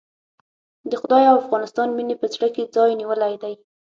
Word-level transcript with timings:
د 0.89 0.91
خدای 1.01 1.23
او 1.31 1.35
افغانستان 1.43 1.87
مينې 1.97 2.15
په 2.21 2.25
زړه 2.33 2.47
کې 2.55 2.71
ځای 2.75 2.91
نيولی 3.01 3.33
دی. 3.43 3.53